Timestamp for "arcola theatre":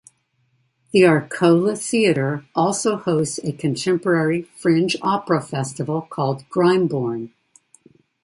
1.05-2.43